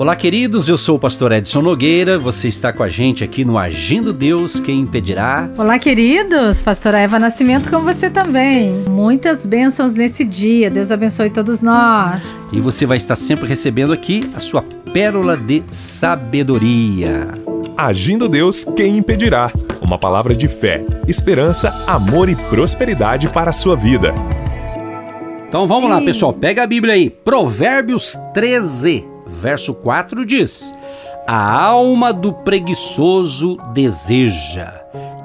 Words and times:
Olá, 0.00 0.16
queridos. 0.16 0.66
Eu 0.66 0.78
sou 0.78 0.96
o 0.96 0.98
pastor 0.98 1.30
Edson 1.30 1.60
Nogueira. 1.60 2.18
Você 2.18 2.48
está 2.48 2.72
com 2.72 2.82
a 2.82 2.88
gente 2.88 3.22
aqui 3.22 3.44
no 3.44 3.58
Agindo 3.58 4.14
Deus, 4.14 4.58
quem 4.58 4.80
impedirá? 4.80 5.50
Olá, 5.58 5.78
queridos. 5.78 6.62
Pastora 6.62 7.00
Eva 7.00 7.18
Nascimento 7.18 7.68
com 7.68 7.80
você 7.82 8.08
também. 8.08 8.72
Muitas 8.88 9.44
bênçãos 9.44 9.92
nesse 9.92 10.24
dia. 10.24 10.70
Deus 10.70 10.90
abençoe 10.90 11.28
todos 11.28 11.60
nós. 11.60 12.22
E 12.50 12.62
você 12.62 12.86
vai 12.86 12.96
estar 12.96 13.14
sempre 13.14 13.46
recebendo 13.46 13.92
aqui 13.92 14.22
a 14.34 14.40
sua 14.40 14.64
pérola 14.90 15.36
de 15.36 15.62
sabedoria. 15.70 17.28
Agindo 17.76 18.26
Deus, 18.26 18.64
quem 18.64 18.96
impedirá? 18.96 19.52
Uma 19.82 19.98
palavra 19.98 20.34
de 20.34 20.48
fé, 20.48 20.82
esperança, 21.06 21.74
amor 21.86 22.30
e 22.30 22.36
prosperidade 22.36 23.28
para 23.28 23.50
a 23.50 23.52
sua 23.52 23.76
vida. 23.76 24.14
Então 25.46 25.66
vamos 25.66 25.90
Sim. 25.90 25.94
lá, 25.94 26.00
pessoal. 26.00 26.32
Pega 26.32 26.62
a 26.62 26.66
Bíblia 26.66 26.94
aí. 26.94 27.10
Provérbios 27.10 28.16
13 28.32 29.09
verso 29.30 29.74
4 29.74 30.24
diz: 30.26 30.74
A 31.26 31.62
alma 31.62 32.12
do 32.12 32.32
preguiçoso 32.32 33.56
deseja, 33.72 34.80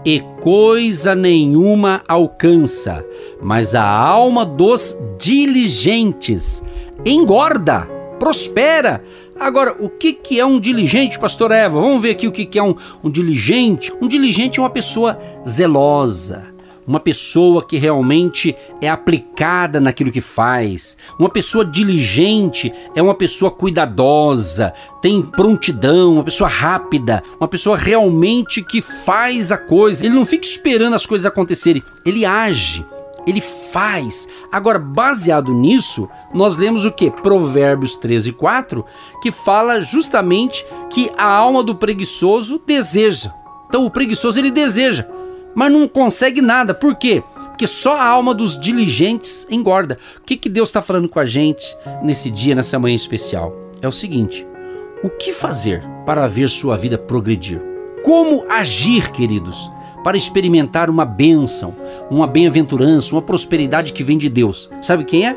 e 0.06 0.22
coisa 0.42 1.16
nenhuma 1.16 2.02
alcança, 2.08 3.04
mas 3.42 3.76
a 3.76 3.86
alma 3.86 4.46
dos 4.46 4.98
diligentes 5.18 6.64
engorda, 7.06 7.88
prospera. 8.20 9.04
Agora, 9.38 9.76
o 9.80 9.90
que, 9.90 10.14
que 10.14 10.40
é 10.40 10.46
um 10.46 10.60
diligente, 10.60 11.20
pastor 11.20 11.52
Eva? 11.52 11.82
Vamos 11.82 12.02
ver 12.02 12.12
aqui 12.12 12.28
o 12.28 12.32
que, 12.32 12.46
que 12.46 12.58
é 12.58 12.64
um, 12.64 12.74
um 13.04 13.10
diligente. 13.10 13.92
Um 14.02 14.08
diligente 14.08 14.60
é 14.60 14.64
uma 14.64 14.70
pessoa 14.70 15.20
zelosa 15.46 16.55
uma 16.88 17.00
pessoa 17.00 17.66
que 17.66 17.78
realmente 17.78 18.56
é 18.80 18.90
aplicada 18.90 19.80
naquilo 19.80 20.12
que 20.12 20.22
faz, 20.22 20.98
uma 21.20 21.30
pessoa 21.30 21.66
diligente, 21.66 22.72
é 22.96 23.02
uma 23.02 23.16
pessoa 23.16 23.50
cuidadosa, 23.50 24.74
tem 25.02 25.22
prontidão, 25.22 26.14
uma 26.14 26.24
pessoa 26.24 26.50
rápida, 26.50 27.24
uma 27.40 27.48
pessoa 27.48 27.78
realmente 27.78 28.62
que 28.64 28.82
faz 28.82 29.52
a 29.52 29.58
coisa. 29.58 30.06
Ele 30.06 30.16
não 30.16 30.26
fica 30.26 30.46
esperando 30.46 30.96
as 30.96 31.06
coisas 31.06 31.26
acontecerem, 31.26 31.84
ele 32.06 32.26
age. 32.26 32.86
Ele 33.28 33.42
faz. 33.42 34.28
Agora, 34.52 34.78
baseado 34.78 35.52
nisso, 35.52 36.08
nós 36.32 36.58
lemos 36.58 36.86
o 36.86 36.92
que? 36.92 37.10
Provérbios 37.10 37.96
13, 37.96 38.32
4, 38.34 38.86
que 39.20 39.32
fala 39.32 39.80
justamente 39.80 40.64
que 40.92 41.10
a 41.18 41.26
alma 41.26 41.64
do 41.64 41.74
preguiçoso 41.74 42.62
deseja. 42.64 43.34
Então, 43.68 43.84
o 43.84 43.90
preguiçoso 43.90 44.38
ele 44.38 44.52
deseja 44.52 45.08
mas 45.56 45.72
não 45.72 45.88
consegue 45.88 46.42
nada. 46.42 46.74
Por 46.74 46.96
quê? 46.96 47.24
Porque 47.48 47.66
só 47.66 47.96
a 47.96 48.06
alma 48.06 48.34
dos 48.34 48.60
diligentes 48.60 49.48
engorda. 49.50 49.98
O 50.18 50.22
que, 50.22 50.36
que 50.36 50.50
Deus 50.50 50.70
está 50.70 50.82
falando 50.82 51.08
com 51.08 51.20
a 51.20 51.26
gente 51.26 51.76
nesse 52.04 52.30
dia, 52.30 52.54
nessa 52.54 52.78
manhã 52.78 52.96
especial? 52.96 53.56
É 53.82 53.88
o 53.88 53.92
seguinte: 53.92 54.46
o 55.02 55.10
que 55.10 55.32
fazer 55.32 55.82
para 56.06 56.28
ver 56.28 56.50
sua 56.50 56.76
vida 56.76 56.98
progredir? 56.98 57.62
Como 58.04 58.46
agir, 58.50 59.12
queridos, 59.12 59.72
para 60.04 60.18
experimentar 60.18 60.90
uma 60.90 61.06
bênção, 61.06 61.74
uma 62.12 62.28
bem-aventurança, 62.28 63.16
uma 63.16 63.22
prosperidade 63.22 63.94
que 63.94 64.04
vem 64.04 64.18
de 64.18 64.30
Deus? 64.30 64.70
Sabe 64.82 65.06
quem 65.06 65.28
é? 65.28 65.36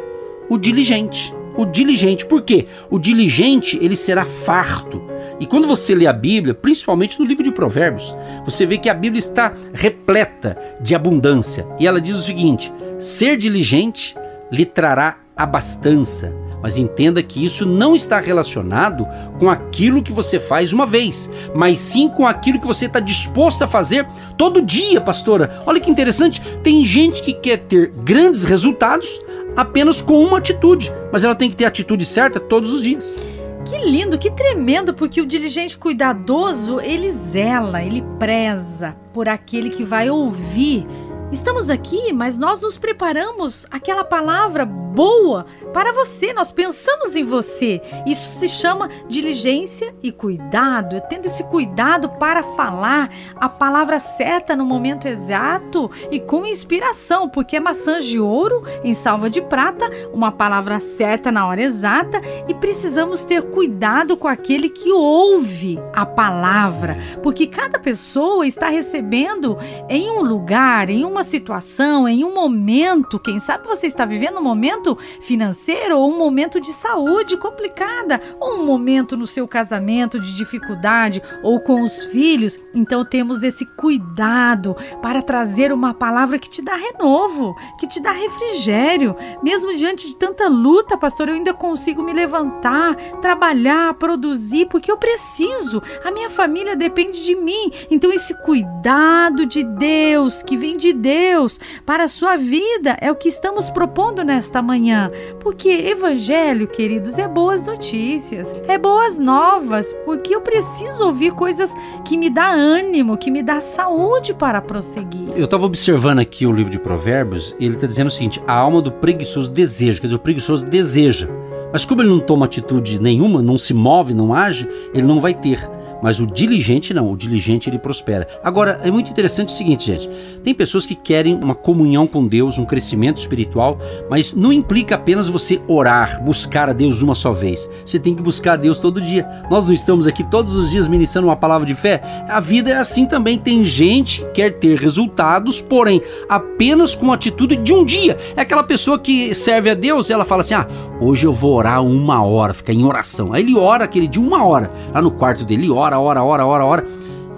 O 0.50 0.58
diligente. 0.58 1.32
O 1.59 1.67
diligente. 1.67 2.25
Por 2.25 2.41
quê? 2.41 2.67
O 2.89 2.98
diligente 2.98 3.78
ele 3.83 3.97
será 3.97 4.25
farto 4.25 5.03
e 5.41 5.47
quando 5.47 5.69
você 5.69 5.95
lê 5.95 6.06
a 6.06 6.12
Bíblia, 6.12 6.53
principalmente 6.53 7.19
no 7.19 7.25
livro 7.25 7.45
de 7.45 7.53
Provérbios, 7.53 8.15
você 8.45 8.67
vê 8.67 8.77
que 8.77 8.89
a 8.89 8.95
Bíblia 8.95 9.20
está 9.20 9.53
repleta 9.73 10.59
de 10.81 10.95
abundância. 10.95 11.67
E 11.78 11.87
ela 11.87 12.00
diz 12.00 12.17
o 12.17 12.23
seguinte: 12.23 12.73
ser 12.98 13.37
diligente 13.37 14.17
lhe 14.50 14.65
trará 14.65 15.19
abastança. 15.37 16.34
Mas 16.61 16.77
entenda 16.77 17.23
que 17.23 17.45
isso 17.45 17.65
não 17.65 17.95
está 17.95 18.19
relacionado 18.19 19.06
com 19.39 19.48
aquilo 19.48 20.03
que 20.03 20.11
você 20.11 20.41
faz 20.41 20.72
uma 20.72 20.84
vez, 20.84 21.31
mas 21.55 21.78
sim 21.78 22.09
com 22.09 22.27
aquilo 22.27 22.61
que 22.61 22.67
você 22.67 22.87
está 22.87 22.98
disposto 22.98 23.62
a 23.62 23.69
fazer 23.69 24.05
todo 24.37 24.61
dia, 24.61 25.00
pastora. 25.00 25.62
Olha 25.65 25.78
que 25.78 25.89
interessante, 25.89 26.43
tem 26.65 26.84
gente 26.84 27.22
que 27.22 27.32
quer 27.32 27.59
ter 27.59 27.93
grandes 28.03 28.43
resultados 28.43 29.21
apenas 29.58 30.00
com 30.00 30.22
uma 30.22 30.38
atitude, 30.38 30.92
mas 31.12 31.24
ela 31.24 31.34
tem 31.34 31.50
que 31.50 31.56
ter 31.56 31.64
a 31.64 31.69
atitude 31.69 32.06
certa 32.06 32.38
todos 32.38 32.72
os 32.72 32.80
dias. 32.80 33.16
Que 33.64 33.76
lindo, 33.76 34.16
que 34.16 34.30
tremendo, 34.30 34.94
porque 34.94 35.20
o 35.20 35.26
diligente 35.26 35.76
cuidadoso, 35.76 36.80
ele 36.80 37.10
zela, 37.12 37.82
ele 37.82 38.04
preza 38.20 38.96
por 39.12 39.28
aquele 39.28 39.70
que 39.70 39.82
vai 39.82 40.08
ouvir 40.08 40.86
Estamos 41.31 41.69
aqui, 41.69 42.11
mas 42.11 42.39
nós 42.39 42.62
nos 42.62 42.78
preparamos 42.78 43.66
aquela 43.71 44.03
palavra 44.03 44.65
boa 44.65 45.44
para 45.72 45.93
você. 45.93 46.33
Nós 46.33 46.50
pensamos 46.50 47.15
em 47.15 47.22
você. 47.22 47.83
Isso 48.06 48.39
se 48.39 48.49
chama 48.49 48.89
diligência 49.06 49.94
e 50.03 50.11
cuidado. 50.11 51.00
Tendo 51.09 51.27
esse 51.27 51.44
cuidado 51.44 52.09
para 52.09 52.43
falar 52.43 53.11
a 53.37 53.49
palavra 53.49 53.99
certa 53.99 54.56
no 54.56 54.65
momento 54.65 55.06
exato 55.06 55.91
e 56.11 56.19
com 56.19 56.47
inspiração, 56.47 57.28
porque 57.28 57.56
é 57.56 57.61
maçã 57.61 58.00
de 58.00 58.19
ouro 58.19 58.65
em 58.83 58.94
salva 58.94 59.28
de 59.28 59.43
prata, 59.43 59.88
uma 60.12 60.33
palavra 60.33 60.81
certa 60.81 61.31
na 61.31 61.47
hora 61.47 61.62
exata 61.62 62.21
e 62.49 62.55
precisamos 62.55 63.25
ter 63.25 63.43
cuidado 63.43 64.17
com 64.17 64.27
aquele 64.27 64.69
que 64.69 64.91
ouve 64.91 65.78
a 65.93 66.06
palavra, 66.06 66.97
porque 67.22 67.47
cada 67.47 67.78
pessoa 67.78 68.47
está 68.47 68.69
recebendo 68.69 69.59
em 69.88 70.11
um 70.11 70.22
lugar, 70.22 70.88
em 70.88 71.05
uma 71.05 71.18
uma 71.19 71.25
situação, 71.25 72.06
em 72.06 72.25
um 72.25 72.33
momento, 72.33 73.19
quem 73.19 73.41
sabe 73.41 73.67
você 73.67 73.89
está 73.89 74.05
vivendo 74.05 74.39
um 74.39 74.43
momento 74.43 74.97
financeiro 75.21 75.99
ou 75.99 76.12
um 76.12 76.17
momento 76.17 76.61
de 76.61 76.73
saúde 76.73 77.37
complicada, 77.37 78.21
ou 78.39 78.61
um 78.61 78.65
momento 78.65 79.17
no 79.17 79.27
seu 79.27 79.49
casamento 79.49 80.21
de 80.21 80.37
dificuldade 80.37 81.21
ou 81.43 81.59
com 81.59 81.83
os 81.83 82.05
filhos, 82.05 82.61
então 82.73 83.05
temos 83.05 83.43
esse 83.43 83.67
cuidado 83.67 84.77
para 85.03 85.21
trazer 85.21 85.73
uma 85.73 85.93
palavra 85.93 86.39
que 86.39 86.49
te 86.49 86.62
dá 86.62 86.77
renovo, 86.77 87.56
que 87.81 87.89
te 87.89 88.00
dá 88.00 88.12
refrigério. 88.12 89.17
Mesmo 89.43 89.75
diante 89.75 90.06
de 90.06 90.15
tanta 90.15 90.47
luta, 90.47 90.97
pastor, 90.97 91.29
eu 91.29 91.35
ainda 91.35 91.53
consigo 91.53 92.00
me 92.00 92.12
levantar, 92.12 92.95
trabalhar, 93.21 93.93
produzir, 93.95 94.67
porque 94.67 94.93
eu 94.93 94.97
preciso. 94.97 95.83
A 96.05 96.12
minha 96.12 96.31
família 96.31 96.77
depende 96.77 97.25
de 97.25 97.35
mim. 97.35 97.73
Então 97.91 98.12
esse 98.12 98.41
cuidado 98.43 99.45
de 99.45 99.65
Deus 99.65 100.45
que 100.45 100.56
vem 100.56 100.77
de 100.77 100.93
Deus 100.93 101.07
Deus 101.08 101.58
para 101.86 102.04
a 102.04 102.08
sua 102.08 102.36
vida 102.36 102.98
é 103.00 103.10
o 103.10 103.16
que 103.16 103.30
estamos 103.30 103.70
propondo 103.70 104.22
nesta 104.22 104.60
manhã. 104.60 105.10
Porque 105.41 105.70
evangelho, 105.70 106.69
queridos, 106.69 107.16
é 107.19 107.26
boas 107.26 107.64
notícias, 107.64 108.54
é 108.69 108.76
boas 108.76 109.19
novas, 109.19 109.96
porque 110.04 110.34
eu 110.34 110.42
preciso 110.42 111.04
ouvir 111.04 111.32
coisas 111.32 111.74
que 112.04 112.19
me 112.19 112.28
dá 112.28 112.50
ânimo, 112.50 113.16
que 113.16 113.30
me 113.30 113.42
dá 113.42 113.58
saúde 113.58 114.34
para 114.34 114.60
prosseguir. 114.60 115.30
Eu 115.34 115.46
estava 115.46 115.64
observando 115.64 116.19
aqui 116.19 116.44
o 116.44 116.52
livro 116.52 116.70
de 116.70 116.78
Provérbios, 116.78 117.56
ele 117.58 117.76
está 117.76 117.86
dizendo 117.86 118.08
o 118.08 118.10
seguinte: 118.10 118.42
a 118.46 118.52
alma 118.52 118.82
do 118.82 118.92
preguiçoso 118.92 119.50
deseja, 119.50 120.02
quer 120.02 120.08
dizer, 120.08 120.16
o 120.16 120.20
preguiçoso 120.20 120.66
deseja. 120.66 121.26
Mas 121.72 121.86
como 121.86 122.02
ele 122.02 122.10
não 122.10 122.20
toma 122.20 122.44
atitude 122.44 122.98
nenhuma, 122.98 123.40
não 123.40 123.56
se 123.56 123.72
move, 123.72 124.12
não 124.12 124.34
age, 124.34 124.69
ele 124.92 125.06
não 125.06 125.20
vai 125.20 125.32
ter. 125.32 125.78
Mas 126.03 126.20
o 126.20 126.26
diligente 126.26 126.94
não, 126.94 127.12
o 127.12 127.16
diligente 127.16 127.69
ele 127.69 127.78
prospera. 127.78 128.26
Agora, 128.42 128.81
é 128.82 128.91
muito 128.91 129.10
interessante 129.10 129.48
o 129.48 129.53
seguinte, 129.53 129.86
gente. 129.86 130.09
Tem 130.42 130.54
pessoas 130.54 130.86
que 130.86 130.94
querem 130.94 131.34
uma 131.34 131.54
comunhão 131.54 132.06
com 132.06 132.26
Deus, 132.26 132.59
um 132.59 132.64
crescimento 132.64 133.16
espiritual, 133.16 133.78
mas 134.08 134.34
não 134.34 134.53
implica 134.53 134.94
apenas 134.94 135.28
você 135.28 135.60
orar, 135.66 136.22
buscar 136.22 136.69
a 136.69 136.72
Deus 136.72 137.03
uma 137.03 137.14
só 137.14 137.32
vez. 137.32 137.69
Você 137.84 137.98
tem 137.98 138.14
que 138.14 138.22
buscar 138.22 138.53
a 138.53 138.56
Deus 138.56 138.78
todo 138.78 139.00
dia. 139.00 139.26
Nós 139.50 139.66
não 139.66 139.72
estamos 139.72 140.06
aqui 140.06 140.22
todos 140.25 140.56
os 140.56 140.70
dias 140.70 140.88
ministrando 140.88 141.28
uma 141.28 141.37
palavra 141.37 141.66
de 141.66 141.75
fé. 141.75 142.00
A 142.28 142.41
vida 142.41 142.70
é 142.70 142.76
assim 142.76 143.06
também. 143.06 143.38
Tem 143.38 143.64
gente 143.64 144.22
que 144.32 144.38
quer 144.38 144.58
ter 144.58 144.78
resultados, 144.78 145.60
porém, 145.60 146.00
apenas 146.28 146.94
com 146.94 147.10
a 147.10 147.14
atitude 147.14 147.56
de 147.56 147.72
um 147.72 147.84
dia. 147.84 148.16
É 148.37 148.42
aquela 148.42 148.62
pessoa 148.62 148.98
que 148.98 149.34
serve 149.34 149.70
a 149.70 149.75
Deus 149.75 150.08
e 150.08 150.12
ela 150.12 150.25
fala 150.25 150.42
assim: 150.42 150.54
ah, 150.54 150.66
hoje 151.00 151.26
eu 151.26 151.32
vou 151.32 151.54
orar 151.54 151.82
uma 151.82 152.22
hora, 152.25 152.54
fica 152.54 152.72
em 152.72 152.84
oração. 152.84 153.32
Aí 153.32 153.42
ele 153.42 153.56
ora 153.56 153.84
aquele 153.84 154.06
de 154.06 154.20
uma 154.20 154.44
hora, 154.44 154.70
lá 154.93 155.02
no 155.02 155.11
quarto 155.11 155.44
dele, 155.44 155.70
ora 155.70 155.88
hora, 155.96 156.00
hora, 156.00 156.25
hora, 156.25 156.46
hora, 156.46 156.64
hora. 156.64 156.85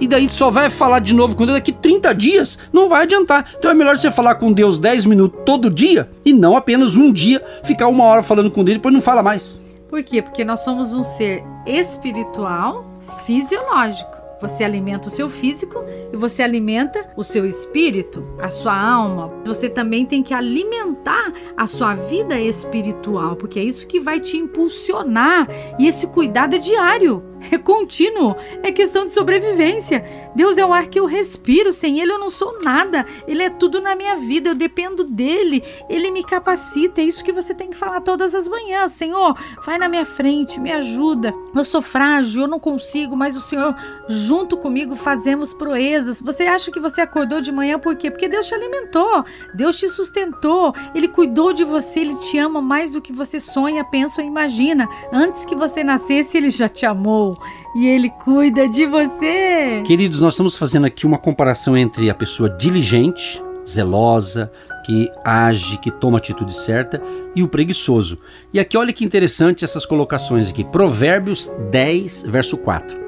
E 0.01 0.09
daí 0.09 0.31
só 0.31 0.51
vai 0.51 0.71
falar 0.71 1.01
de 1.01 1.15
novo 1.15 1.37
com 1.37 1.45
Deus 1.45 1.59
daqui 1.59 1.73
30 1.73 2.15
dias, 2.15 2.59
não 2.73 2.89
vai 2.89 3.03
adiantar. 3.03 3.53
Então 3.59 3.71
é 3.71 3.75
melhor 3.75 3.99
você 3.99 4.11
falar 4.11 4.37
com 4.37 4.51
Deus 4.51 4.79
10 4.79 5.05
minutos 5.05 5.41
todo 5.45 5.69
dia 5.69 6.11
e 6.25 6.33
não 6.33 6.57
apenas 6.57 6.97
um 6.97 7.13
dia 7.13 7.45
ficar 7.65 7.87
uma 7.87 8.05
hora 8.05 8.23
falando 8.23 8.51
com 8.51 8.65
Deus 8.65 8.77
e 8.77 8.79
depois 8.79 8.95
não 8.95 9.03
fala 9.03 9.23
mais. 9.23 9.63
Por 9.91 10.03
quê? 10.03 10.23
Porque 10.23 10.43
nós 10.43 10.61
somos 10.61 10.95
um 10.95 11.05
ser 11.05 11.45
espiritual 11.67 12.91
fisiológico. 13.27 14.21
Você 14.41 14.65
alimenta 14.65 15.09
o 15.09 15.11
seu 15.11 15.29
físico 15.29 15.85
e 16.11 16.17
você 16.17 16.43
alimenta 16.43 17.11
o 17.15 17.23
seu 17.23 17.45
espírito, 17.45 18.25
a 18.41 18.49
sua 18.49 18.75
alma. 18.75 19.31
Você 19.45 19.69
também 19.69 20.07
tem 20.07 20.23
que 20.23 20.33
alimentar 20.33 21.31
a 21.55 21.67
sua 21.67 21.95
vida 21.95 22.41
espiritual, 22.41 23.37
porque 23.37 23.59
é 23.59 23.65
isso 23.65 23.87
que 23.87 24.01
vai 24.01 24.19
te 24.19 24.39
impulsionar. 24.39 25.47
E 25.79 25.87
esse 25.87 26.07
cuidado 26.07 26.57
é 26.57 26.59
diário. 26.59 27.23
É 27.51 27.59
contínuo, 27.59 28.37
é 28.63 28.71
questão 28.71 29.05
de 29.05 29.13
sobrevivência. 29.13 30.05
Deus 30.35 30.59
é 30.59 30.65
o 30.65 30.73
ar 30.73 30.87
que 30.89 30.99
eu 30.99 31.07
respiro, 31.07 31.73
sem 31.73 32.01
Ele 32.01 32.13
eu 32.13 32.19
não 32.19 32.31
sou 32.31 32.61
nada. 32.63 33.05
Ele 33.27 33.43
é 33.43 33.51
tudo 33.51 33.81
na 33.81 33.95
minha 33.95 34.17
vida, 34.17 34.51
eu 34.51 34.55
dependo 34.55 35.05
dele, 35.05 35.63
Ele 35.89 36.11
me 36.11 36.23
capacita. 36.23 37.01
É 37.01 37.05
isso 37.05 37.25
que 37.25 37.33
você 37.33 37.55
tem 37.55 37.71
que 37.71 37.77
falar 37.77 38.01
todas 38.01 38.35
as 38.35 38.47
manhãs: 38.47 38.93
Senhor, 38.93 39.37
vai 39.65 39.79
na 39.79 39.89
minha 39.89 40.05
frente, 40.05 40.61
me 40.61 40.71
ajuda. 40.73 41.33
Eu 41.55 41.65
sou 41.65 41.83
frágil, 41.83 42.43
eu 42.43 42.49
não 42.49 42.61
consigo, 42.61 43.17
mas 43.17 43.37
o 43.37 43.41
Senhor, 43.41 43.75
junto 44.09 44.57
comigo, 44.57 44.95
fazemos 44.95 45.55
proezas. 45.55 46.21
Você 46.21 46.45
acha 46.45 46.71
que 46.71 46.81
você 46.81 47.01
acordou 47.01 47.41
de 47.41 47.53
manhã 47.53 47.79
por 47.79 47.97
quê? 47.97 48.11
Porque 48.11 48.29
Deus 48.29 48.47
te 48.47 48.55
alimentou, 48.55 49.25
Deus 49.55 49.77
te 49.77 49.89
sustentou, 49.89 50.75
Ele 50.95 51.09
cuidou 51.09 51.53
de 51.53 51.65
você, 51.65 52.01
Ele 52.01 52.17
te 52.17 52.39
ama 52.39 52.61
mais 52.61 52.93
do 52.93 53.01
que 53.01 53.13
você 53.13 53.41
sonha, 53.41 53.85
pensa 53.85 54.21
ou 54.21 54.27
imagina. 54.27 54.89
Antes 55.13 55.45
que 55.45 55.55
você 55.55 55.83
nascesse, 55.83 56.37
Ele 56.37 56.51
já 56.51 56.69
te 56.69 56.87
amou 56.87 57.30
e 57.75 57.87
Ele 57.87 58.11
cuida 58.11 58.69
de 58.69 58.87
você. 58.87 59.83
Queridos, 59.87 60.21
nós 60.21 60.35
estamos 60.35 60.57
fazendo 60.57 60.87
aqui 60.87 61.07
uma 61.07 61.19
comparação 61.19 61.77
entre 61.77 62.11
a 62.11 62.15
pessoa 62.15 62.49
diligente, 62.51 63.43
zelosa, 63.69 64.51
que 64.85 65.09
age, 65.25 65.79
que 65.79 65.91
toma 65.91 66.17
a 66.17 66.19
atitude 66.19 66.53
certa, 66.53 67.03
e 67.35 67.43
o 67.43 67.49
preguiçoso. 67.49 68.19
E 68.53 68.59
aqui 68.59 68.77
olha 68.77 68.93
que 68.93 69.05
interessante 69.05 69.65
essas 69.65 69.87
colocações 69.87 70.51
aqui. 70.51 70.65
Provérbios 70.65 71.51
10, 71.71 72.25
verso 72.27 72.57
4. 72.57 72.99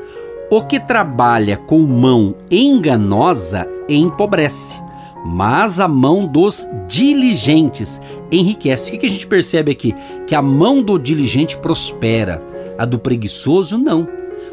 O 0.50 0.62
que 0.62 0.78
trabalha 0.78 1.56
com 1.56 1.80
mão 1.80 2.34
enganosa 2.50 3.66
empobrece, 3.88 4.80
mas 5.24 5.80
a 5.80 5.88
mão 5.88 6.26
dos 6.26 6.68
diligentes 6.86 8.00
enriquece. 8.30 8.94
O 8.94 8.98
que 8.98 9.06
a 9.06 9.10
gente 9.10 9.26
percebe 9.26 9.72
aqui? 9.72 9.94
Que 10.26 10.34
a 10.34 10.42
mão 10.42 10.82
do 10.82 10.98
diligente 10.98 11.56
prospera, 11.56 12.42
a 12.82 12.84
do 12.84 12.98
preguiçoso 12.98 13.78
não. 13.78 14.08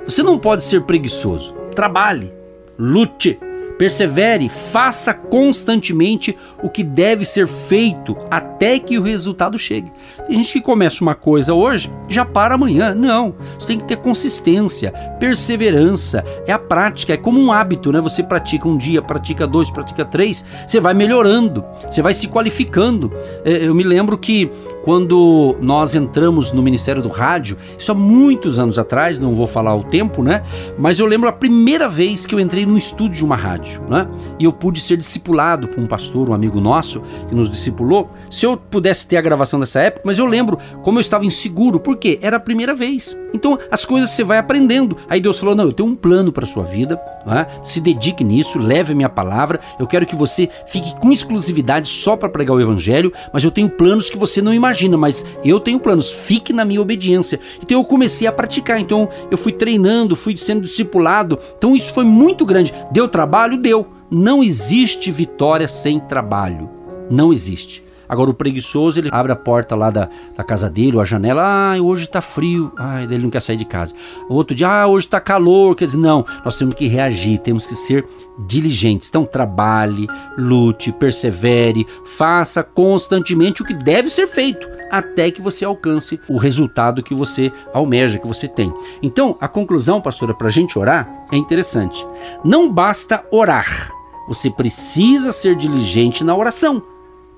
Você 0.05 0.21
não 0.21 0.37
pode 0.37 0.63
ser 0.63 0.83
preguiçoso. 0.83 1.55
Trabalhe, 1.75 2.31
lute, 2.77 3.39
persevere, 3.79 4.49
faça 4.49 5.13
constantemente 5.13 6.37
o 6.61 6.69
que 6.69 6.83
deve 6.83 7.25
ser 7.25 7.47
feito 7.47 8.15
até 8.29 8.77
que 8.77 8.99
o 8.99 9.01
resultado 9.01 9.57
chegue. 9.57 9.91
Tem 10.27 10.35
gente 10.35 10.53
que 10.53 10.61
começa 10.61 11.01
uma 11.01 11.15
coisa 11.15 11.55
hoje, 11.55 11.89
já 12.07 12.23
para 12.23 12.53
amanhã. 12.53 12.93
Não, 12.93 13.33
você 13.57 13.67
tem 13.67 13.79
que 13.79 13.85
ter 13.85 13.95
consistência, 13.95 14.91
perseverança, 15.19 16.23
é 16.45 16.51
a 16.51 16.59
prática, 16.59 17.13
é 17.13 17.17
como 17.17 17.39
um 17.39 17.51
hábito, 17.51 17.91
né? 17.91 17.99
Você 18.01 18.21
pratica 18.21 18.67
um 18.67 18.77
dia, 18.77 19.01
pratica 19.01 19.47
dois, 19.47 19.71
pratica 19.71 20.05
três, 20.05 20.45
você 20.67 20.79
vai 20.79 20.93
melhorando, 20.93 21.65
você 21.89 22.01
vai 22.01 22.13
se 22.13 22.27
qualificando. 22.27 23.11
É, 23.43 23.65
eu 23.65 23.73
me 23.73 23.83
lembro 23.83 24.17
que 24.17 24.51
quando 24.83 25.55
nós 25.61 25.95
entramos 25.95 26.51
no 26.51 26.63
Ministério 26.63 27.01
do 27.01 27.09
Rádio, 27.09 27.57
isso 27.77 27.91
há 27.91 27.95
muitos 27.95 28.59
anos 28.59 28.79
atrás, 28.79 29.19
não 29.19 29.35
vou 29.35 29.47
falar 29.47 29.75
o 29.75 29.83
tempo, 29.83 30.23
né? 30.23 30.43
Mas 30.77 30.99
eu 30.99 31.05
lembro 31.05 31.29
a 31.29 31.33
primeira 31.33 31.87
vez 31.87 32.25
que 32.25 32.33
eu 32.33 32.39
entrei 32.39 32.65
no 32.65 32.77
estúdio 32.77 33.19
de 33.19 33.25
uma 33.25 33.35
rádio 33.35 33.49
rádio, 33.49 33.83
né? 33.89 34.07
E 34.39 34.45
eu 34.45 34.53
pude 34.53 34.79
ser 34.79 34.97
discipulado 34.97 35.67
por 35.67 35.79
um 35.79 35.87
pastor, 35.87 36.29
um 36.29 36.33
amigo 36.33 36.59
nosso, 36.59 37.01
que 37.27 37.35
nos 37.35 37.49
discipulou. 37.49 38.09
Se 38.29 38.45
eu 38.45 38.57
pudesse 38.57 39.07
ter 39.07 39.17
a 39.17 39.21
gravação 39.21 39.59
dessa 39.59 39.79
época, 39.79 40.03
mas 40.05 40.19
eu 40.19 40.25
lembro 40.25 40.57
como 40.81 40.97
eu 40.97 41.01
estava 41.01 41.25
inseguro, 41.25 41.79
porque 41.79 42.19
era 42.21 42.37
a 42.37 42.39
primeira 42.39 42.73
vez. 42.73 43.19
Então 43.33 43.57
as 43.71 43.85
coisas 43.85 44.11
você 44.11 44.23
vai 44.23 44.37
aprendendo. 44.37 44.97
Aí 45.09 45.19
Deus 45.19 45.39
falou: 45.39 45.55
Não, 45.55 45.65
eu 45.65 45.73
tenho 45.73 45.89
um 45.89 45.95
plano 45.95 46.31
para 46.31 46.45
sua 46.45 46.63
vida, 46.63 46.99
né? 47.25 47.47
se 47.63 47.81
dedique 47.81 48.23
nisso, 48.23 48.59
leve 48.59 48.93
a 48.93 48.95
minha 48.95 49.09
palavra. 49.09 49.59
Eu 49.79 49.87
quero 49.87 50.05
que 50.05 50.15
você 50.15 50.49
fique 50.67 50.95
com 50.99 51.11
exclusividade 51.11 51.87
só 51.87 52.15
para 52.15 52.29
pregar 52.29 52.55
o 52.55 52.61
evangelho, 52.61 53.11
mas 53.33 53.43
eu 53.43 53.51
tenho 53.51 53.69
planos 53.69 54.09
que 54.09 54.17
você 54.17 54.41
não 54.41 54.53
imagina, 54.53 54.68
mas 54.97 55.25
eu 55.43 55.59
tenho 55.59 55.79
planos, 55.79 56.11
fique 56.11 56.51
na 56.51 56.65
minha 56.65 56.81
obediência. 56.81 57.39
Então 57.61 57.77
eu 57.77 57.85
comecei 57.85 58.27
a 58.27 58.31
praticar, 58.31 58.79
então 58.79 59.09
eu 59.29 59.37
fui 59.37 59.51
treinando, 59.51 60.15
fui 60.15 60.35
sendo 60.35 60.61
discipulado. 60.61 61.37
Então 61.57 61.75
isso 61.75 61.93
foi 61.93 62.03
muito 62.03 62.45
grande. 62.45 62.73
Deu 62.91 63.07
trabalho? 63.07 63.57
deu. 63.57 63.87
Não 64.09 64.43
existe 64.43 65.11
vitória 65.11 65.67
sem 65.67 65.99
trabalho. 65.99 66.69
Não 67.09 67.31
existe. 67.31 67.83
Agora 68.09 68.31
o 68.31 68.33
preguiçoso, 68.33 68.99
ele 68.99 69.09
abre 69.11 69.31
a 69.31 69.35
porta 69.35 69.75
lá 69.75 69.91
da, 69.91 70.09
da 70.35 70.43
casa 70.43 70.67
dele, 70.67 70.95
ou 70.95 71.01
a 71.01 71.05
janela, 71.05 71.43
ah, 71.45 71.79
hoje 71.79 72.09
tá 72.09 72.19
frio, 72.19 72.73
ah, 72.75 73.03
ele 73.03 73.19
não 73.19 73.29
quer 73.29 73.41
sair 73.41 73.55
de 73.55 73.65
casa. 73.65 73.93
Outro 74.27 74.55
dia, 74.55 74.67
ah, 74.67 74.87
hoje 74.87 75.07
tá 75.07 75.21
calor, 75.21 75.75
quer 75.75 75.85
dizer, 75.85 75.97
não, 75.97 76.25
nós 76.43 76.57
temos 76.57 76.73
que 76.73 76.87
reagir, 76.87 77.37
temos 77.37 77.67
que 77.67 77.75
ser 77.75 78.03
diligentes. 78.47 79.09
Então 79.09 79.25
trabalhe, 79.25 80.07
lute, 80.35 80.91
persevere, 80.91 81.85
faça 82.03 82.63
constantemente 82.63 83.61
o 83.61 83.65
que 83.65 83.75
deve 83.75 84.09
ser 84.09 84.25
feito 84.25 84.67
até 84.89 85.29
que 85.29 85.41
você 85.41 85.63
alcance 85.63 86.19
o 86.27 86.37
resultado 86.37 87.03
que 87.03 87.13
você 87.13 87.51
almeja, 87.73 88.17
que 88.17 88.27
você 88.27 88.47
tem. 88.47 88.73
Então, 89.03 89.37
a 89.39 89.47
conclusão, 89.47 90.01
pastora, 90.01 90.33
para 90.33 90.47
a 90.47 90.51
gente 90.51 90.79
orar 90.79 91.25
é 91.31 91.37
interessante. 91.37 92.05
Não 92.43 92.71
basta 92.71 93.23
orar, 93.31 93.91
você 94.27 94.49
precisa 94.49 95.31
ser 95.31 95.55
diligente 95.55 96.23
na 96.23 96.35
oração. 96.35 96.81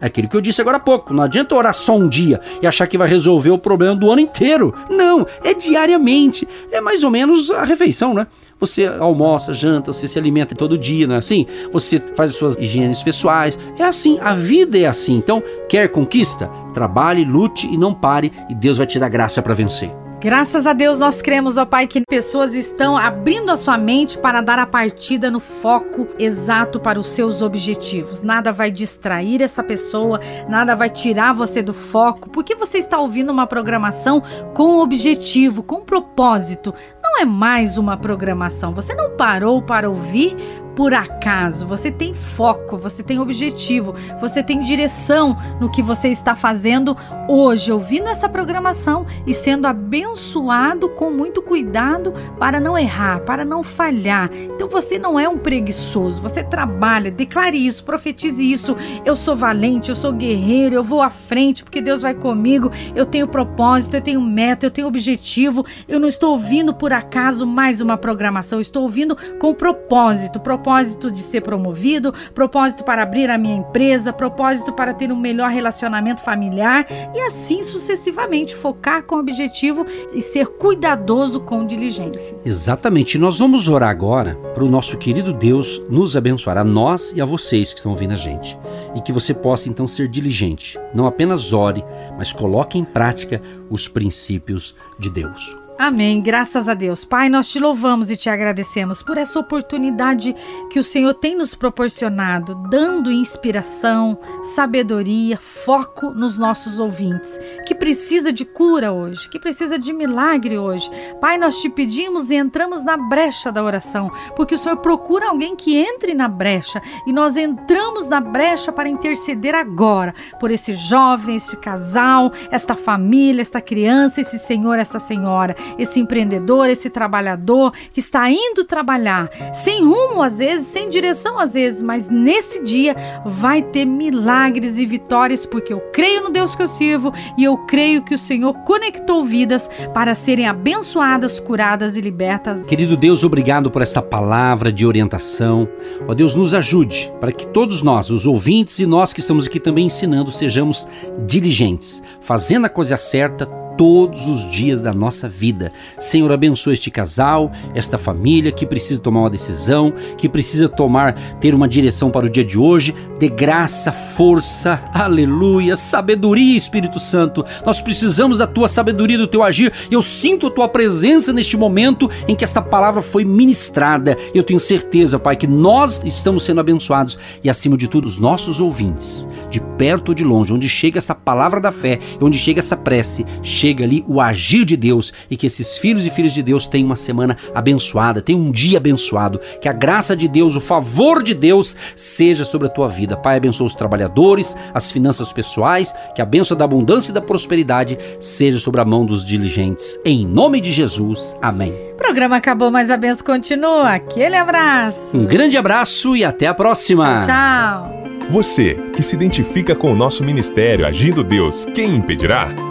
É 0.01 0.07
aquilo 0.07 0.27
que 0.27 0.35
eu 0.35 0.41
disse 0.41 0.59
agora 0.59 0.77
há 0.77 0.79
pouco. 0.79 1.13
Não 1.13 1.23
adianta 1.23 1.53
orar 1.53 1.73
só 1.73 1.95
um 1.95 2.09
dia 2.09 2.41
e 2.61 2.65
achar 2.65 2.87
que 2.87 2.97
vai 2.97 3.07
resolver 3.07 3.51
o 3.51 3.57
problema 3.57 3.95
do 3.95 4.11
ano 4.11 4.19
inteiro. 4.19 4.73
Não, 4.89 5.25
é 5.43 5.53
diariamente. 5.53 6.47
É 6.71 6.81
mais 6.81 7.03
ou 7.03 7.11
menos 7.11 7.51
a 7.51 7.63
refeição, 7.63 8.13
né? 8.13 8.25
Você 8.59 8.85
almoça, 8.85 9.53
janta, 9.53 9.93
você 9.93 10.07
se 10.07 10.19
alimenta 10.19 10.55
todo 10.55 10.77
dia, 10.77 11.07
não 11.07 11.15
é 11.15 11.17
assim? 11.19 11.45
Você 11.71 12.01
faz 12.15 12.31
as 12.31 12.35
suas 12.35 12.55
higienes 12.55 13.01
pessoais. 13.03 13.57
É 13.77 13.83
assim, 13.83 14.19
a 14.19 14.33
vida 14.33 14.77
é 14.77 14.85
assim. 14.85 15.15
Então, 15.15 15.41
quer 15.69 15.87
conquista? 15.89 16.47
Trabalhe, 16.73 17.23
lute 17.23 17.67
e 17.67 17.77
não 17.77 17.93
pare, 17.93 18.31
e 18.49 18.55
Deus 18.55 18.77
vai 18.77 18.87
te 18.87 18.99
dar 18.99 19.09
graça 19.09 19.41
para 19.41 19.53
vencer. 19.53 19.91
Graças 20.21 20.67
a 20.67 20.73
Deus 20.73 20.99
nós 20.99 21.19
cremos, 21.19 21.57
ó 21.57 21.65
Pai, 21.65 21.87
que 21.87 22.03
pessoas 22.07 22.53
estão 22.53 22.95
abrindo 22.95 23.49
a 23.49 23.57
sua 23.57 23.75
mente 23.75 24.19
para 24.19 24.39
dar 24.39 24.59
a 24.59 24.67
partida 24.67 25.31
no 25.31 25.39
foco 25.39 26.07
exato 26.19 26.79
para 26.79 26.99
os 26.99 27.07
seus 27.07 27.41
objetivos. 27.41 28.21
Nada 28.21 28.51
vai 28.51 28.71
distrair 28.71 29.41
essa 29.41 29.63
pessoa, 29.63 30.21
nada 30.47 30.75
vai 30.75 30.91
tirar 30.91 31.33
você 31.33 31.63
do 31.63 31.73
foco, 31.73 32.29
porque 32.29 32.53
você 32.53 32.77
está 32.77 32.99
ouvindo 32.99 33.31
uma 33.31 33.47
programação 33.47 34.21
com 34.53 34.77
objetivo, 34.77 35.63
com 35.63 35.81
propósito. 35.81 36.71
Não 37.03 37.19
é 37.19 37.25
mais 37.25 37.79
uma 37.79 37.97
programação. 37.97 38.75
Você 38.75 38.93
não 38.93 39.17
parou 39.17 39.59
para 39.59 39.89
ouvir 39.89 40.37
por 40.75 40.93
acaso, 40.93 41.67
você 41.67 41.91
tem 41.91 42.13
foco, 42.13 42.77
você 42.77 43.03
tem 43.03 43.19
objetivo, 43.19 43.93
você 44.19 44.41
tem 44.41 44.61
direção 44.61 45.37
no 45.59 45.69
que 45.69 45.83
você 45.83 46.07
está 46.07 46.33
fazendo 46.33 46.95
hoje, 47.27 47.71
ouvindo 47.71 48.07
essa 48.07 48.29
programação 48.29 49.05
e 49.27 49.33
sendo 49.33 49.67
abençoado 49.67 50.89
com 50.89 51.11
muito 51.11 51.41
cuidado 51.41 52.13
para 52.39 52.59
não 52.59 52.77
errar, 52.77 53.19
para 53.21 53.43
não 53.43 53.63
falhar. 53.63 54.29
Então 54.33 54.69
você 54.69 54.97
não 54.97 55.19
é 55.19 55.27
um 55.27 55.37
preguiçoso, 55.37 56.21
você 56.21 56.41
trabalha, 56.43 57.11
declare 57.11 57.57
isso, 57.57 57.83
profetize 57.83 58.49
isso. 58.49 58.75
Eu 59.03 59.15
sou 59.15 59.35
valente, 59.35 59.89
eu 59.89 59.95
sou 59.95 60.13
guerreiro, 60.13 60.75
eu 60.75 60.83
vou 60.83 61.01
à 61.01 61.09
frente 61.09 61.63
porque 61.63 61.81
Deus 61.81 62.01
vai 62.01 62.13
comigo, 62.13 62.71
eu 62.95 63.05
tenho 63.05 63.27
propósito, 63.27 63.95
eu 63.95 64.01
tenho 64.01 64.21
meta, 64.21 64.65
eu 64.65 64.71
tenho 64.71 64.87
objetivo. 64.87 65.65
Eu 65.87 65.99
não 65.99 66.07
estou 66.07 66.31
ouvindo 66.31 66.73
por 66.73 66.93
acaso 66.93 67.45
mais 67.45 67.81
uma 67.81 67.97
programação, 67.97 68.59
eu 68.59 68.61
estou 68.61 68.83
ouvindo 68.83 69.17
com 69.37 69.53
propósito, 69.53 70.39
propósito 70.39 70.60
propósito 70.61 71.09
de 71.09 71.23
ser 71.23 71.41
promovido, 71.41 72.13
propósito 72.35 72.83
para 72.83 73.01
abrir 73.01 73.31
a 73.31 73.37
minha 73.37 73.55
empresa, 73.55 74.13
propósito 74.13 74.71
para 74.71 74.93
ter 74.93 75.11
um 75.11 75.15
melhor 75.15 75.49
relacionamento 75.49 76.23
familiar 76.23 76.85
e 77.15 77.21
assim 77.21 77.63
sucessivamente 77.63 78.55
focar 78.55 79.03
com 79.03 79.15
objetivo 79.15 79.85
e 80.13 80.21
ser 80.21 80.45
cuidadoso 80.45 81.39
com 81.39 81.65
diligência. 81.65 82.37
Exatamente. 82.45 83.17
Nós 83.17 83.39
vamos 83.39 83.67
orar 83.67 83.89
agora 83.89 84.35
para 84.53 84.63
o 84.63 84.69
nosso 84.69 84.99
querido 84.99 85.33
Deus 85.33 85.81
nos 85.89 86.15
abençoar, 86.15 86.59
a 86.59 86.63
nós 86.63 87.11
e 87.15 87.19
a 87.19 87.25
vocês 87.25 87.73
que 87.73 87.79
estão 87.79 87.91
ouvindo 87.91 88.13
a 88.13 88.17
gente. 88.17 88.57
E 88.95 89.01
que 89.01 89.11
você 89.11 89.33
possa 89.33 89.67
então 89.67 89.87
ser 89.87 90.07
diligente. 90.07 90.79
Não 90.93 91.07
apenas 91.07 91.53
ore, 91.53 91.83
mas 92.17 92.31
coloque 92.31 92.77
em 92.77 92.83
prática 92.83 93.41
os 93.67 93.87
princípios 93.87 94.75
de 94.99 95.09
Deus. 95.09 95.57
Amém. 95.81 96.21
Graças 96.21 96.69
a 96.69 96.75
Deus. 96.75 97.03
Pai, 97.03 97.27
nós 97.27 97.47
te 97.47 97.59
louvamos 97.59 98.11
e 98.11 98.15
te 98.15 98.29
agradecemos 98.29 99.01
por 99.01 99.17
essa 99.17 99.39
oportunidade 99.39 100.35
que 100.69 100.77
o 100.77 100.83
Senhor 100.83 101.11
tem 101.15 101.35
nos 101.35 101.55
proporcionado, 101.55 102.53
dando 102.69 103.11
inspiração, 103.11 104.15
sabedoria, 104.43 105.39
foco 105.39 106.11
nos 106.11 106.37
nossos 106.37 106.77
ouvintes, 106.77 107.39
que 107.65 107.73
precisa 107.73 108.31
de 108.31 108.45
cura 108.45 108.91
hoje, 108.91 109.27
que 109.27 109.39
precisa 109.39 109.79
de 109.79 109.91
milagre 109.91 110.55
hoje. 110.55 110.87
Pai, 111.19 111.39
nós 111.39 111.57
te 111.57 111.67
pedimos 111.67 112.29
e 112.29 112.35
entramos 112.35 112.83
na 112.83 112.95
brecha 112.95 113.51
da 113.51 113.63
oração, 113.63 114.11
porque 114.35 114.53
o 114.53 114.59
Senhor 114.59 114.77
procura 114.77 115.29
alguém 115.29 115.55
que 115.55 115.75
entre 115.75 116.13
na 116.13 116.27
brecha 116.27 116.79
e 117.07 117.11
nós 117.11 117.35
entramos 117.35 118.07
na 118.07 118.21
brecha 118.21 118.71
para 118.71 118.87
interceder 118.87 119.55
agora 119.55 120.13
por 120.39 120.51
esse 120.51 120.75
jovem, 120.75 121.37
esse 121.37 121.57
casal, 121.57 122.31
esta 122.51 122.75
família, 122.75 123.41
esta 123.41 123.59
criança, 123.59 124.21
esse 124.21 124.37
senhor, 124.37 124.77
essa 124.77 124.99
senhora 124.99 125.55
esse 125.77 125.99
empreendedor, 125.99 126.69
esse 126.69 126.89
trabalhador 126.89 127.73
que 127.93 127.99
está 127.99 128.29
indo 128.29 128.63
trabalhar, 128.63 129.29
sem 129.53 129.83
rumo 129.83 130.21
às 130.21 130.39
vezes, 130.39 130.67
sem 130.67 130.89
direção 130.89 131.39
às 131.39 131.53
vezes, 131.53 131.81
mas 131.81 132.09
nesse 132.09 132.63
dia 132.63 132.95
vai 133.25 133.61
ter 133.61 133.85
milagres 133.85 134.77
e 134.77 134.85
vitórias, 134.85 135.45
porque 135.45 135.73
eu 135.73 135.79
creio 135.93 136.23
no 136.23 136.29
Deus 136.29 136.55
que 136.55 136.63
eu 136.63 136.67
sirvo 136.67 137.13
e 137.37 137.43
eu 137.43 137.57
creio 137.65 138.03
que 138.03 138.15
o 138.15 138.19
Senhor 138.19 138.53
conectou 138.65 139.23
vidas 139.23 139.69
para 139.93 140.15
serem 140.15 140.47
abençoadas, 140.47 141.39
curadas 141.39 141.95
e 141.95 142.01
libertas. 142.01 142.63
Querido 142.63 142.95
Deus, 142.97 143.23
obrigado 143.23 143.69
por 143.69 143.81
esta 143.81 144.01
palavra 144.01 144.71
de 144.71 144.85
orientação. 144.85 145.67
Ó 146.07 146.13
Deus, 146.13 146.35
nos 146.35 146.53
ajude 146.53 147.11
para 147.19 147.31
que 147.31 147.47
todos 147.47 147.81
nós, 147.81 148.09
os 148.09 148.25
ouvintes 148.25 148.79
e 148.79 148.85
nós 148.85 149.13
que 149.13 149.19
estamos 149.19 149.47
aqui 149.47 149.59
também 149.59 149.87
ensinando, 149.87 150.31
sejamos 150.31 150.87
diligentes, 151.25 152.01
fazendo 152.19 152.65
a 152.65 152.69
coisa 152.69 152.97
certa 152.97 153.60
todos 153.77 154.27
os 154.27 154.49
dias 154.49 154.81
da 154.81 154.93
nossa 154.93 155.27
vida. 155.27 155.71
Senhor, 155.99 156.31
abençoa 156.31 156.73
este 156.73 156.91
casal, 156.91 157.51
esta 157.73 157.97
família 157.97 158.51
que 158.51 158.65
precisa 158.65 158.99
tomar 158.99 159.21
uma 159.21 159.29
decisão, 159.29 159.93
que 160.17 160.29
precisa 160.29 160.69
tomar, 160.69 161.13
ter 161.39 161.53
uma 161.53 161.67
direção 161.67 162.09
para 162.09 162.25
o 162.25 162.29
dia 162.29 162.43
de 162.43 162.57
hoje. 162.57 162.93
De 163.19 163.29
graça, 163.29 163.91
força, 163.91 164.83
aleluia, 164.93 165.75
sabedoria, 165.75 166.57
Espírito 166.57 166.99
Santo. 166.99 167.45
Nós 167.65 167.79
precisamos 167.79 168.39
da 168.39 168.47
tua 168.47 168.67
sabedoria, 168.67 169.17
do 169.17 169.27
teu 169.27 169.43
agir. 169.43 169.71
Eu 169.91 170.01
sinto 170.01 170.47
a 170.47 170.51
tua 170.51 170.67
presença 170.67 171.31
neste 171.31 171.55
momento 171.55 172.09
em 172.27 172.35
que 172.35 172.43
esta 172.43 172.61
palavra 172.61 173.01
foi 173.01 173.23
ministrada. 173.23 174.17
Eu 174.33 174.43
tenho 174.43 174.59
certeza, 174.59 175.19
Pai, 175.19 175.35
que 175.35 175.47
nós 175.47 176.01
estamos 176.03 176.43
sendo 176.43 176.61
abençoados 176.61 177.17
e, 177.43 177.49
acima 177.49 177.77
de 177.77 177.87
tudo, 177.87 178.07
os 178.07 178.17
nossos 178.17 178.59
ouvintes, 178.59 179.27
de 179.49 179.59
perto 179.77 180.09
ou 180.09 180.15
de 180.15 180.23
longe, 180.23 180.53
onde 180.53 180.67
chega 180.67 180.97
essa 180.97 181.13
palavra 181.13 181.61
da 181.61 181.71
fé, 181.71 181.99
onde 182.19 182.39
chega 182.39 182.59
essa 182.59 182.75
prece, 182.75 183.25
chega 183.43 183.70
ali 183.79 184.03
o 184.07 184.19
agir 184.19 184.65
de 184.65 184.75
Deus 184.75 185.13
e 185.29 185.37
que 185.37 185.47
esses 185.47 185.77
filhos 185.77 186.05
e 186.05 186.09
filhas 186.09 186.33
de 186.33 186.43
Deus 186.43 186.67
tenham 186.67 186.87
uma 186.87 186.95
semana 186.95 187.37
abençoada, 187.53 188.21
tenham 188.21 188.41
um 188.41 188.51
dia 188.51 188.77
abençoado, 188.77 189.39
que 189.61 189.69
a 189.69 189.73
graça 189.73 190.15
de 190.15 190.27
Deus, 190.27 190.55
o 190.55 190.61
favor 190.61 191.23
de 191.23 191.33
Deus 191.33 191.75
seja 191.95 192.43
sobre 192.45 192.67
a 192.67 192.71
tua 192.71 192.87
vida. 192.87 193.15
Pai, 193.15 193.37
abençoa 193.37 193.67
os 193.67 193.75
trabalhadores, 193.75 194.55
as 194.73 194.91
finanças 194.91 195.31
pessoais, 195.31 195.93
que 196.15 196.21
a 196.21 196.25
bênção 196.25 196.57
da 196.57 196.65
abundância 196.65 197.11
e 197.11 197.13
da 197.13 197.21
prosperidade 197.21 197.97
seja 198.19 198.59
sobre 198.59 198.81
a 198.81 198.85
mão 198.85 199.05
dos 199.05 199.23
diligentes. 199.25 199.99
Em 200.05 200.25
nome 200.25 200.59
de 200.59 200.71
Jesus, 200.71 201.37
amém. 201.41 201.73
O 201.93 201.95
programa 201.95 202.37
acabou, 202.37 202.71
mas 202.71 202.89
a 202.89 202.97
bênção 202.97 203.25
continua. 203.25 203.89
Aquele 203.89 204.35
abraço. 204.35 205.15
Um 205.15 205.25
grande 205.25 205.57
abraço 205.57 206.15
e 206.15 206.23
até 206.23 206.47
a 206.47 206.53
próxima. 206.53 207.23
Tchau. 207.25 208.01
Você 208.29 208.75
que 208.95 209.03
se 209.03 209.15
identifica 209.15 209.75
com 209.75 209.91
o 209.91 209.95
nosso 209.95 210.23
ministério 210.23 210.85
Agindo 210.85 211.23
Deus, 211.23 211.65
quem 211.65 211.95
impedirá? 211.95 212.70